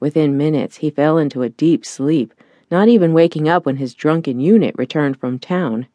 [0.00, 2.34] Within minutes, he fell into a deep sleep,
[2.70, 5.86] not even waking up when his drunken unit returned from town.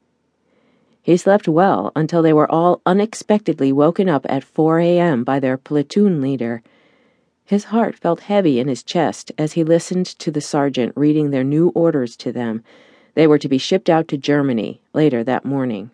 [1.01, 5.23] He slept well until they were all unexpectedly woken up at 4 a.m.
[5.23, 6.63] by their platoon leader.
[7.43, 11.43] His heart felt heavy in his chest as he listened to the sergeant reading their
[11.43, 12.63] new orders to them.
[13.13, 15.91] They were to be shipped out to Germany later that morning.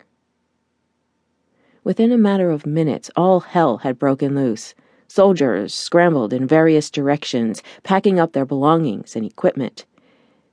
[1.84, 4.74] Within a matter of minutes, all hell had broken loose.
[5.14, 9.84] Soldiers scrambled in various directions, packing up their belongings and equipment.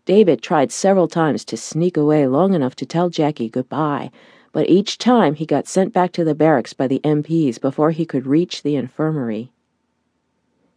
[0.04, 4.12] David tried several times to sneak away long enough to tell Jackie goodbye,
[4.52, 8.05] but each time he got sent back to the barracks by the MPs before he
[8.05, 9.54] could reach the infirmary.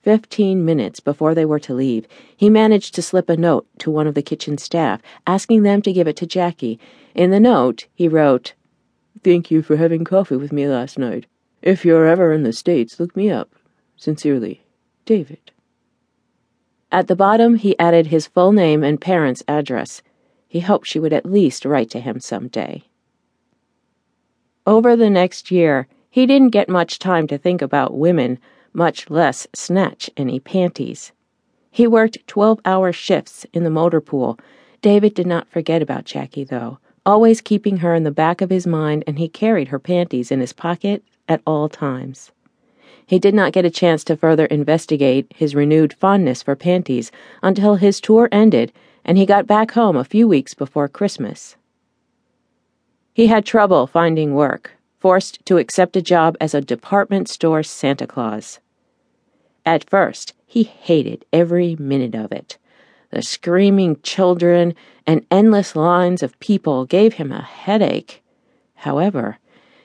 [0.01, 4.07] Fifteen minutes before they were to leave, he managed to slip a note to one
[4.07, 6.79] of the kitchen staff, asking them to give it to Jackie.
[7.17, 8.55] In the note, he wrote,
[9.25, 11.27] Thank you for having coffee with me last night.
[11.63, 13.51] If you're ever in the States, look me up.
[14.03, 14.65] Sincerely,
[15.05, 15.53] David.
[16.91, 20.03] At the bottom, he added his full name and parents' address.
[20.49, 22.83] He hoped she would at least write to him some day.
[24.67, 28.41] Over the next year, he didn't get much time to think about women,
[28.73, 31.13] much less snatch any panties.
[31.71, 34.37] He worked 12 hour shifts in the motor pool.
[34.81, 38.67] David did not forget about Jackie, though, always keeping her in the back of his
[38.67, 42.33] mind, and he carried her panties in his pocket at all times.
[43.13, 47.75] He did not get a chance to further investigate his renewed fondness for panties until
[47.75, 48.73] his tour ended
[49.05, 51.57] and he got back home a few weeks before Christmas.
[53.13, 58.07] He had trouble finding work, forced to accept a job as a department store Santa
[58.07, 58.61] Claus.
[59.67, 62.57] At first, he hated every minute of it.
[63.11, 64.75] The screaming children
[65.07, 68.23] and endless lines of people gave him a headache.
[68.77, 69.37] However,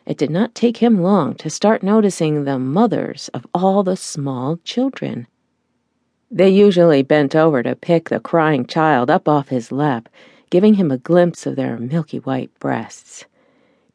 [0.07, 4.57] it did not take him long to start noticing the mothers of all the small
[4.63, 5.27] children.
[6.31, 10.07] They usually bent over to pick the crying child up off his lap,
[10.49, 13.25] giving him a glimpse of their milky white breasts.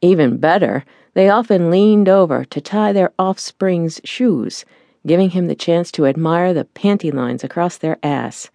[0.02, 0.84] Even better,
[1.14, 4.66] they often leaned over to tie their offspring's shoes,
[5.06, 8.50] giving him the chance to admire the panty lines across their ass.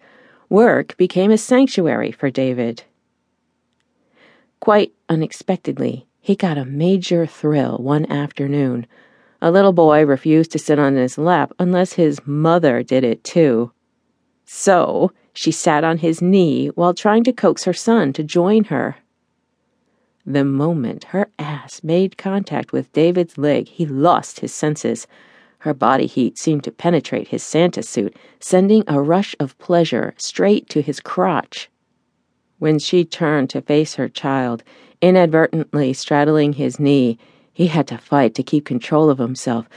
[0.48, 2.84] Work became a sanctuary for David.
[4.60, 8.86] Quite unexpectedly, he got a major thrill one afternoon.
[9.40, 13.72] A little boy refused to sit on his lap unless his mother did it too.
[14.44, 18.96] So she sat on his knee while trying to coax her son to join her.
[20.26, 25.06] The moment her ass made contact with David's leg, he lost his senses.
[25.60, 30.68] Her body heat seemed to penetrate his Santa suit, sending a rush of pleasure straight
[30.68, 31.70] to his crotch.
[32.58, 34.62] When she turned to face her child,
[35.00, 37.18] inadvertently straddling his knee,
[37.52, 39.66] he had to fight to keep control of himself